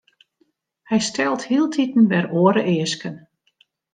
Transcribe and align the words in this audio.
Hy 0.89 0.99
stelt 1.07 1.41
hieltyd 1.49 1.93
wer 2.09 2.25
oare 2.39 2.63
easken. 2.75 3.15